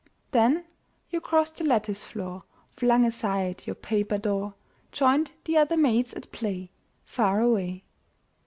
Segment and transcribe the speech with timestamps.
[0.31, 0.65] Then
[1.11, 4.55] you crossed your lattice floor, Flung aside your paper door,
[4.91, 6.71] Joined the other maids at play,
[7.05, 7.83] Far away.